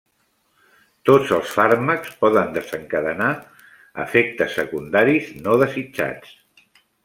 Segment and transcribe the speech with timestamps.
[1.09, 3.29] Tots els fàrmacs poden desencadenar
[4.07, 6.37] efectes secundaris no desitjats.